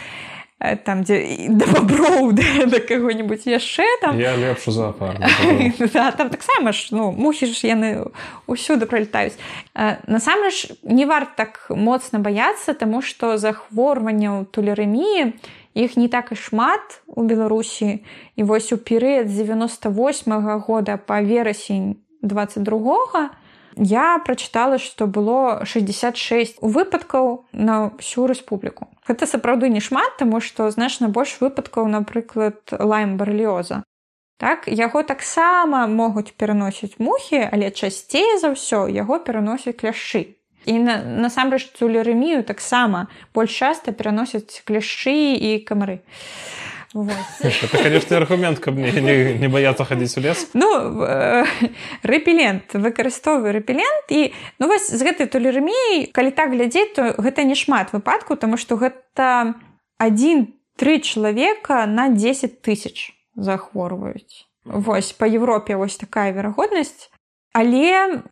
[0.84, 4.16] там дзе да баброў да, да каго-нибудь яшчэ там.
[4.18, 5.18] Я лепш зоапар
[5.92, 8.08] да, там таксама ж ну мухі ж яны
[8.46, 9.36] ўсюды пролетаюць
[9.74, 15.36] насамрэч не варт так моцна баяцца таму што захворванняў тулерэміі
[15.74, 18.04] іх не так і шмат у беларусі.
[18.36, 23.30] І вось у перыяд 98 -го года па верасень 22
[23.76, 28.86] я прачытала што было 66 выпадкаў на всю рэспубліку.
[29.08, 33.82] Гэта сапраўды не шмат таму што значна больш выпадкаў напрыклад лайм барліоза
[34.38, 41.70] так яго таксама могуць пераносіць мухі але часцей за ўсё яго пераносяць кляшчы і насамрэч
[41.70, 46.02] на цулерэмію таксама больш часта пераносяць кляшчы і камары
[46.94, 50.46] Это, конечно, аргумент, каб мне не, не баяцца хадзіць у лес.
[50.54, 51.42] Ну э,
[52.06, 54.30] рэпелент выкарыстоўваю рэпелент і
[54.62, 58.78] ну вось з гэтай толерэміяй, калі так глядзець, то гэта не шмат выпадку, таму што
[58.78, 59.58] гэта
[59.98, 64.46] адзін-тры чалавека на 10 тысяч захворваюць.
[64.62, 67.10] Вось па Еўропе вось такая верагоднасць.
[67.52, 68.22] Але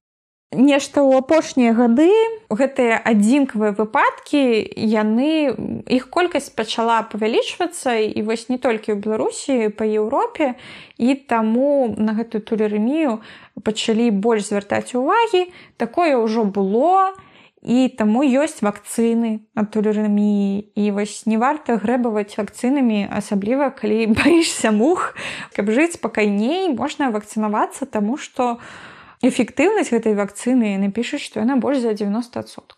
[0.52, 2.12] нешта ў апошнія гады
[2.52, 5.56] гэтыя адзінкавыя выпадкі яны
[5.88, 10.54] іх колькасць пачала павялічвацца і вось не толькі ў беларусі па еўропе
[11.00, 13.24] і таму на гэтую тулерэмію
[13.64, 15.48] пачалі больш звяртаць увагі.
[15.80, 17.16] Такое ўжо было
[17.64, 20.76] і таму ёсць вакцыны ад тулерэміі.
[20.76, 25.16] І вось не варта грэбаваць вакцынамі асабліва калі баішся мух.
[25.56, 28.91] Каб жыць спакайней можна вакцынавацца таму што у
[29.22, 32.76] эфектыўнасць гэтай вакцыны напішуць што яна больш за 90сот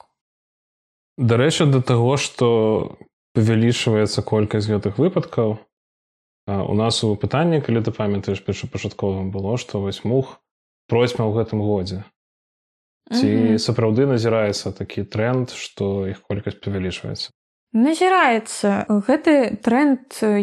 [1.18, 2.98] дарэчы да таго што
[3.34, 5.58] павялічваецца колькасць гэтых выпадкаў
[6.46, 10.40] у нас у пытанні калі ты памятаеш першапачатковым было што вось мух
[10.88, 12.04] просьма ў гэтым годзе.
[13.12, 13.58] Ці mm -hmm.
[13.58, 17.30] сапраўды назіраецца такі тренд што іх колькасць павялічваецца?
[17.72, 18.86] Назіраецца.
[18.88, 20.00] Гэты тренд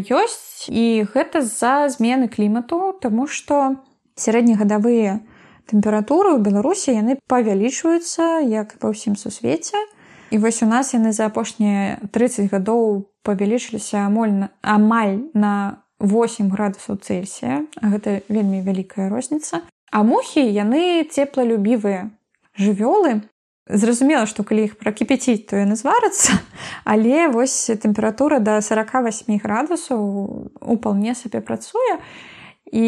[0.09, 3.75] ёсць і гэта з-за змены клімату тому што
[4.15, 5.19] сярэднегадавыя
[5.69, 9.77] тэмпературы ў беларусі яны павялічваюцца як па ўсім сусвеце.
[10.31, 16.97] І вось у нас яны за апошнія 30 гадоў павялічыліся амоль амаль на 8 градусаў
[17.03, 17.67] цельсія.
[17.77, 19.61] Гэта вельмі вялікая розніца.
[19.91, 22.09] А мухі яны цеплалюбівыя
[22.55, 23.27] жывёлы.
[23.67, 26.39] Зразумела што калі іх пракіпяціць то яны зварацца
[26.83, 30.01] але вось тэмпература до 48 градусаў
[30.59, 32.01] упалне сабе працуе.
[32.01, 32.40] і
[32.71, 32.87] і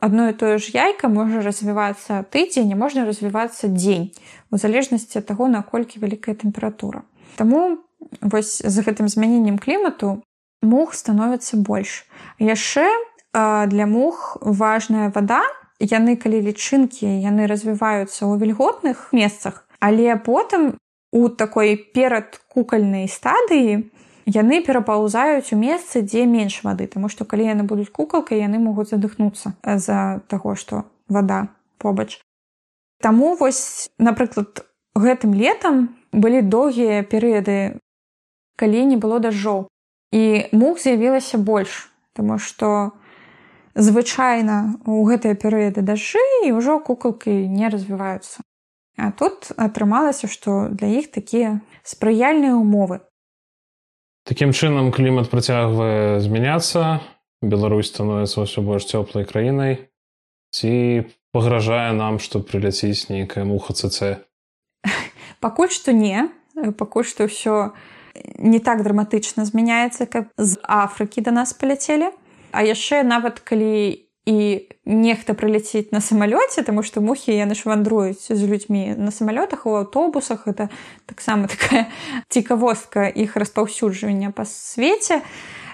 [0.00, 4.12] адно і тое ж яйка можа развівацца тыдзень можна развівацца дзень
[4.52, 7.02] у залежнасці ад таго наколькі вялікая тэмпература
[7.34, 7.82] Таму
[8.20, 10.20] вось з гэтым змяненнем клімату
[10.62, 12.04] мух становіцца больш
[12.38, 12.84] яшчэ
[13.32, 15.40] для мух важная вада
[15.80, 20.76] яны калі лічынкі яны развіваюцца ў вільготных месцах але потым
[21.14, 23.88] у такой перад кукальнай стадыі
[24.26, 28.90] яны перапаўзаюць у месцы дзе менш вады тому что калі яны будуць кукалкай яны могуць
[28.90, 32.20] задыхнуцца з-за таго што вода побач
[33.04, 34.64] Таму вось напрыклад
[34.96, 37.78] гэтым летам былі доўгія перыяды
[38.56, 39.66] калі не было дажджоў
[40.12, 42.92] і мух з'явілася больш тому что
[43.74, 48.42] звычайна у гэтыя перыяды дажджы і ўжо кукалкі не развіваюцца.
[48.96, 53.02] А тут атрымалася, што для іх такія спрыяльныя ўмовы.
[54.24, 57.04] Такім чынам клімат працягвае змяняцца,
[57.44, 59.92] Беларусь становіцца ўсё больш цёплай краінай
[60.48, 64.24] ці пагражае нам, што прыляціць нейкая муха ЦЦ.
[65.44, 66.32] Пакуль што не,
[66.80, 67.76] пакуль што ўсё
[68.40, 72.08] не так драматычна змяняецца, каб з Афрыкі да нас паляцелі.
[72.54, 78.32] А яшчэ нават калі і нехта прыляціць на самалёце, таму што мухі яны ж вандруюць
[78.32, 80.70] з людзьмі на самалётах у аўтобусах это
[81.06, 81.92] таксама такая
[82.28, 85.20] цікавостка іх распаўсюджвання па свеце.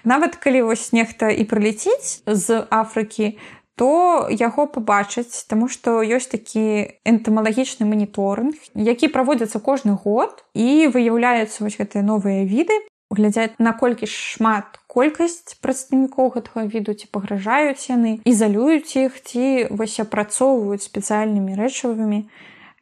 [0.04, 3.38] Нават калі вось нехта і прыліціць з Афрыкі,
[3.76, 11.64] то яго пабачыць, таму што ёсць такі энтамалагічны маніторынг, які праводзіцца кожны год і выяўляюцца
[11.64, 12.74] вось гэтыя новыя віды
[13.10, 20.82] глядзяць наколькі шмат колькасць прадстаўнікоў гэтага віду ці пагражаюць яны ізалююць іх ці вось апрацоўваюць
[20.82, 22.18] спецыяльнымі рэчывымі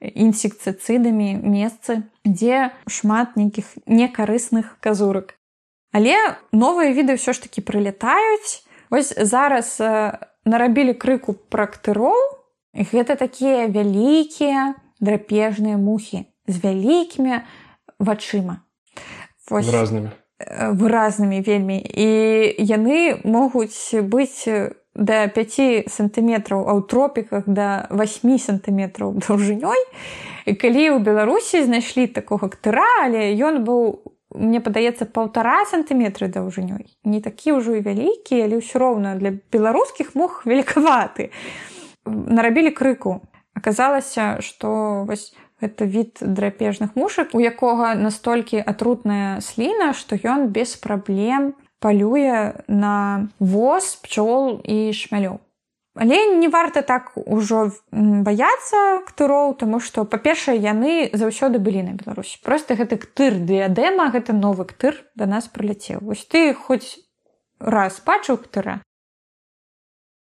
[0.01, 5.35] інсекцыцыдамі месцы дзе шмат нейкіх некарысных казурак.
[5.93, 6.17] Але
[6.53, 9.77] новыя віды ўсё ж таки прылетаюць ось зараз
[10.49, 12.17] нарабілі крыку практыроў
[12.73, 17.45] гэта такія вялікія драпежныя мухі з вялікімі
[18.01, 18.65] вачыма.
[19.53, 21.79] Выразнымі выразнымі вельмі.
[21.83, 22.09] І
[22.59, 24.47] яны могуць быць
[24.99, 29.79] да 5 сантыметраў а ў тропіках да 8 сантыметраў даўжынёй.
[30.47, 34.03] І калі ў беларусі знайшлі такога ктыра але ён быў
[34.35, 36.99] мне падаецца полтора сантыметры даўжынёй.
[37.05, 41.31] Не такі ўжо і вялікі але ўсё роўна для беларускіх мог великаваты
[42.07, 43.23] нарабілі крыку.
[43.55, 50.77] Аказалася што вось гэта від драпежных мушак у якога настолькі атрутная сліна што ён без
[50.77, 55.39] праблем палюе на воз пчол і шмялёў.
[55.99, 62.39] Але не варта так ужо баяцца ктыроў тому што па-першае яны заўсёды былі на беларусі.
[62.43, 65.99] Просто гэты ктыр дыядэма гэта новы ктыр да нас прыляцеў.
[66.03, 67.03] Вось ты хоць
[67.59, 68.79] раз бачыў ктыра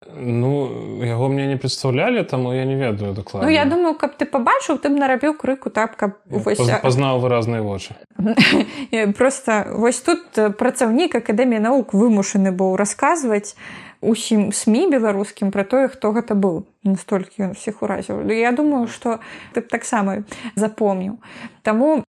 [0.07, 3.49] Ну яго мне не прадстаўлялі, таму я не ведаю дакладна.
[3.49, 6.59] Ну, я думаю, каб ты пабачыў, ты б нарабіў крыку так, каб вось...
[6.83, 7.99] пазнаў выразныя вочы.
[9.19, 13.59] просто вось тут працаўнік акадэміі навук вымушаны быў расказваць
[14.01, 18.23] усім сМ беларускім пра тое, хто гэта быў настолькі ён усіх уразіў.
[18.31, 19.19] Я думаю, што
[19.53, 20.23] ты таксама
[20.55, 21.19] запомніў.
[21.67, 22.07] Таму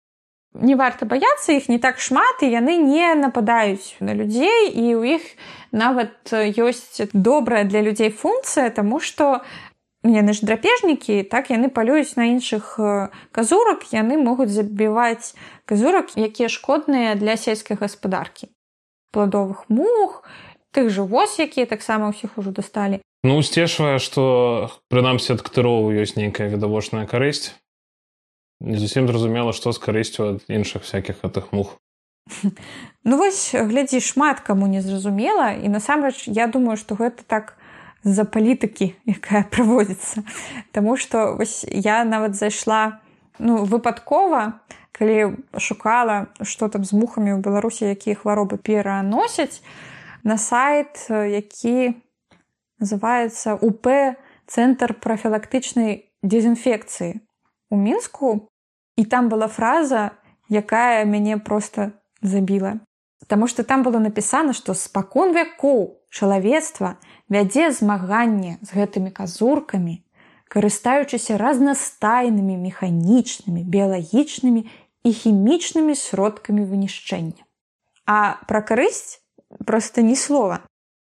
[0.55, 5.17] не варта баяцца іх не так шмат і яны не нападаюць на людзей і ў
[5.17, 5.25] іх
[5.73, 9.41] нават ёсць добрая для людзей функцыя тому что
[10.05, 12.77] яны ж драпежнікі так яны палююць на іншых
[13.33, 15.35] казурак яны могуць забіваць
[15.65, 18.53] казурак якія шкодныя для сельскай гаспадаркі
[19.15, 20.27] пладовых мух
[20.77, 26.19] тых жа воз якія таксама ўсіх ужо дасталі ну сцешвае што прынамсі ад ктыроў ёсць
[26.19, 27.55] нейкая відавочная карысць
[28.63, 31.79] не зусім зразумела што з карысцю ад іншых всякихх гэтых мух.
[33.05, 37.59] Ну вось глядзі шмат каму не зразумела і насамрэч я думаю што гэта так
[38.07, 40.23] з-за палітыкі якая праводзіцца.
[40.71, 43.03] Таму што вось я нават зайшла
[43.39, 44.63] ну выпадкова
[44.95, 49.59] калі шукала што там з мухамі ў беларусі якія хваробы пераносяць
[50.23, 51.99] на сайт які
[52.79, 53.91] называется уп
[54.47, 57.19] цэнтр прафілактычнай дезінфекцыі.
[57.71, 58.52] У мінску
[59.03, 60.15] і там была фраза
[60.47, 61.91] якая мяне просто
[62.23, 62.79] забіла.
[63.27, 66.95] Таму што там было напісана што спакон вякоў чалавецтва
[67.27, 69.99] вядзе змаганне з гэтымі казуркамі
[70.53, 74.63] карыстаючыся разнастайнымі механічнымі біялагічнымі
[75.03, 77.43] і хімічнымі сродкамі вынішчэння.
[78.07, 79.19] А пра карысць
[79.67, 80.63] просто ні слова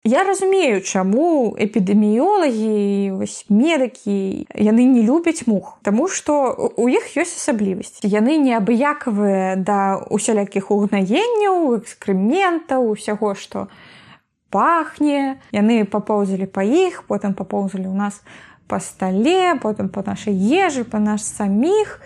[0.08, 3.10] Я разумею, чаму эпідэміёлагі
[3.50, 8.06] медыкі яны не любяць мух, Таму што у іх ёсць асаблівасць.
[8.06, 13.66] Яны неабыякавыя да усялякіх угнаенняў, экскрэментаў, усяго, што
[14.54, 18.22] пахне, яны папоўзалі па іх, потым папоўзалі ў нас
[18.70, 21.98] па стале, потым па нашай ежы, па наш саміх.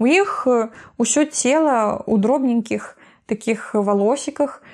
[0.00, 0.48] У іх
[0.96, 2.96] ўсё цела ў дробненькіх
[3.28, 4.64] такіх валосіках,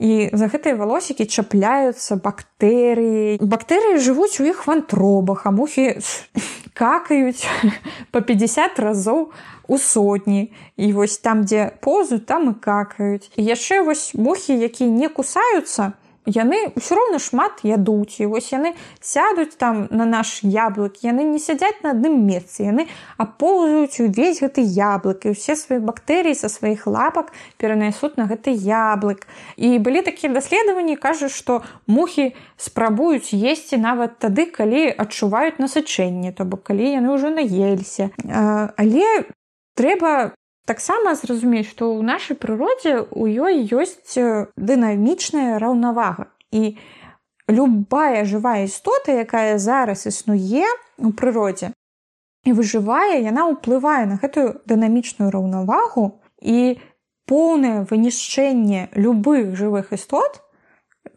[0.00, 3.36] і за гэтыя валосікі чапляюцца бактэрыі.
[3.44, 6.00] Бактэрыі жывуць у іх вантробах а мухі
[6.80, 7.44] какаюць
[8.12, 9.28] по 50 разоў
[9.68, 10.48] у сотні.
[10.80, 13.28] І вось там дзе позу там і какаюць.
[13.36, 15.92] І яшчэ вось мухі якія не кусаюцца
[16.26, 21.38] яны ўсё роўна шмат ядуць і вось яны сядуць там на наш яблык яны не
[21.40, 26.86] сядзяць на адным месцы яны апоўзаюць увесь гэты яблык і ўсе свае бактэрыі са сваіх
[26.86, 29.24] лапак перанясуць на гэты яблык.
[29.56, 36.44] І былі такія даследаванні кажуць што мухі спрабуюць есці нават тады калі адчуваюць насычэнне то
[36.44, 38.10] бок калі яны ўжо наеліся.
[38.76, 39.24] Але
[39.74, 40.36] трэба
[40.66, 44.16] таксама зразумець што ў нашай прыродзе у ёй ёсць
[44.56, 46.30] дынамічная раўнавага.
[46.50, 46.76] І
[47.50, 50.66] любая жывая істота якая зараз існуе
[50.98, 51.72] у прыродзе
[52.44, 56.80] і выжывае яна ўплывае на гэтую дынамічную раўнавагу і
[57.30, 60.40] поўнае вынішчэнне любых жывых істот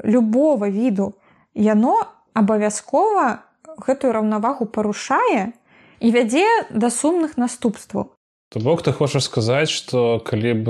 [0.04, 1.14] любого віду.
[1.54, 1.96] Яно
[2.34, 3.46] абавязкова
[3.88, 5.54] гэтую раўнавагу парушае
[6.00, 8.13] і вядзе да сумных наступстваў
[8.54, 10.68] То бок ты хочаш сказаць, што калі б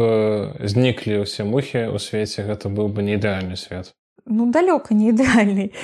[0.64, 3.92] зніклі ўсе мухі ў свеце, гэта быў бы не ідэальны свет.
[4.24, 5.76] Ну далёка не ідэальны.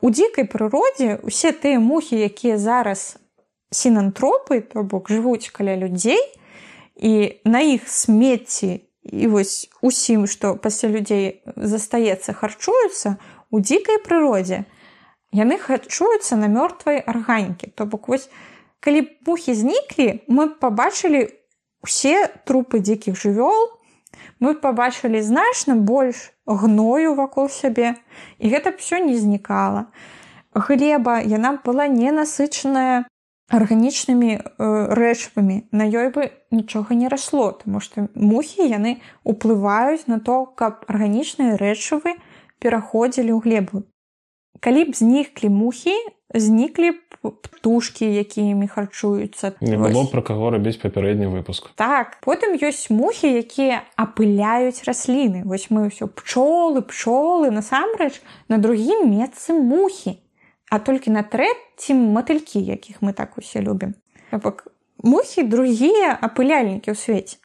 [0.00, 3.20] У дзікай прыродзе усе тыя мухі, якія зараз
[3.68, 6.24] сінантропы, то бок жывуць каля людзей
[6.96, 13.20] і на іх смецці і вось усім, што пасля людзей застаецца харчуюцца
[13.52, 14.64] у дзікай прыродзе.
[15.36, 17.76] Яны харчуюцца на мёртвай арганікі.
[17.76, 18.32] То бок вось,
[18.80, 21.28] калі мухі зніклі, мы пабачылі
[21.82, 23.78] усе трупы дзікіх жывёл.
[24.42, 27.94] Мы пабачылі значна больш гною вакол сябе
[28.38, 29.86] і гэта б все не знікала
[30.54, 33.08] глеба яна была ненасычаная
[33.52, 34.42] арганічнымі э,
[34.96, 40.84] рэчывамі на ёй бы нічога не расло тому что мухі яны уплываюць на то каб
[40.88, 42.16] арганічныя рэчывы
[42.58, 43.84] пераходзілі ў глебу
[44.60, 45.96] калі б зніклі мухі
[46.34, 46.92] зніклі
[47.30, 49.52] птушкі якімі харчуюцца.
[49.60, 51.70] Не было пра каго рабіць папярэдні выпуск.
[51.78, 55.44] Так потым ёсць мухі якія апыляюць расліны.
[55.44, 58.18] Вось мы ўсё пчолы пчолы насамрэч
[58.48, 60.18] на другім месцы мухі.
[60.70, 63.94] А толькі на трэцім матылькі якіх мы так усе любім.
[65.02, 67.41] Мухі другія апыляльнікі ў свеце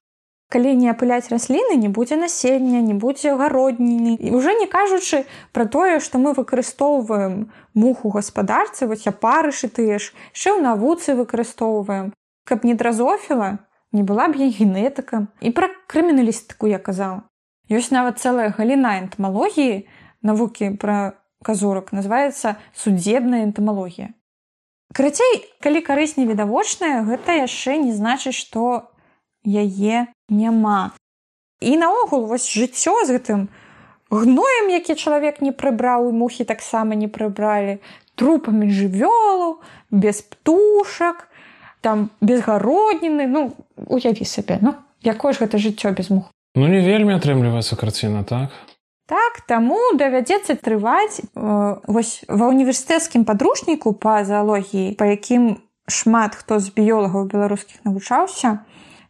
[0.50, 4.16] калі не апыляць расліны не будзе насення не будзе гародніны.
[4.16, 10.16] І уже не кажучы пра тое што мы выкарыстоўваем муху гаспадарцы вось апарышы тыя ж
[10.32, 12.14] яшчэ ў навуцы выкарыстоўваем.
[12.48, 13.60] Каб не дразофіла
[13.91, 15.28] не была б я генетыкам.
[15.41, 17.28] І пра крыміналістыку я казала.
[17.68, 19.88] Ёсць нават цэлая галіна энтамалогіі
[20.24, 24.16] навукі пра казурак называется судебная энтамалогія.
[24.95, 28.95] Карацей калі карысць невідавочная гэта яшчэ не значыць што
[29.43, 30.91] яе няма.
[31.59, 33.47] І наогул вось жыццё з гэтым
[34.09, 37.80] гноем, які чалавек не прыбраў і мухі таксама не прыбралі,
[38.15, 39.61] трупамі жывёлу,
[39.91, 41.28] без птушак,
[41.82, 46.32] там без гародніны, ну уяві сабе, ну якое ж гэта жыццё без мух.
[46.55, 48.49] Ну не вельмі атрымліваецца карціна так.
[49.07, 51.28] Так, таму давядзецца трываць э,
[51.88, 58.67] вось ва універсітэцкім падручніку па заалогіі, па якім шмат хто з біёлагаў беларускіх навучаўся,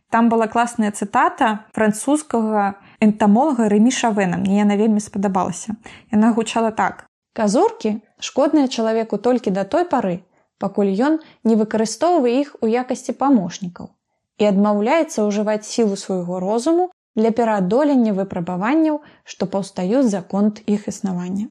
[0.10, 5.76] Там была класная цытата французскага энтамолага рэмішавена мне яна вельмі спадабалася.
[6.12, 7.04] Яна гучала так:
[7.36, 10.24] Казуркі шкодныя чалавеку толькі да той пары,
[10.64, 13.92] пакуль ён не выкарыстоўвае іх у якасці памочнікаў
[14.38, 21.50] і адмаўляецца ўжываць сілу свайго розуму для пераадолення выпрабаванняў, што паўстаюць за конт іх існавання.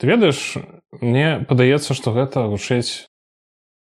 [0.00, 0.56] Ты ведаеш,
[1.04, 3.06] мне падаецца, што гэта вучыць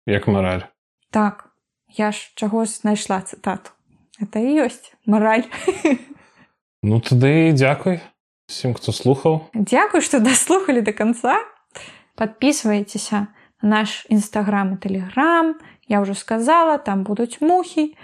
[0.07, 0.65] як мараль.
[1.11, 1.51] Так,
[1.91, 3.75] я ж чаго знайшла цытату
[4.21, 5.43] это і ёсць мараль
[6.81, 7.99] ну тады дзякуй
[8.47, 11.39] всем хто слухаў дзякуй что даслухали до конца.
[12.15, 13.27] Подписывайтеся
[13.61, 15.55] наш нстаграм и телеграм.
[15.87, 17.95] Я уже сказала там будуць мухі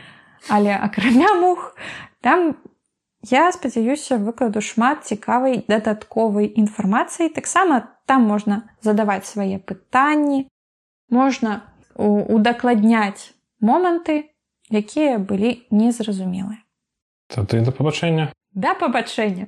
[0.50, 1.76] але акрамя мух.
[2.22, 2.56] Там
[3.22, 10.48] я спадзяюся выкладу шмат цікавай дадатковай інфармацыі таксама там можна задаваць свае пытанні.
[11.10, 11.62] Можна
[11.98, 14.32] удакладняць моманты
[14.72, 16.64] якія былі незразумелыя.
[17.28, 18.32] Тады да пабачэння.
[18.54, 19.48] Да пабачэння.